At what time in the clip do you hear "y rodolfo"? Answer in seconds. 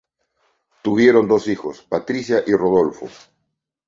2.47-3.07